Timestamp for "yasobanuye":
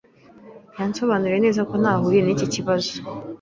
0.79-1.37